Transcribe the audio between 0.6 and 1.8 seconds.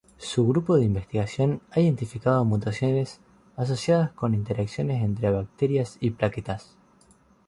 de investigación ha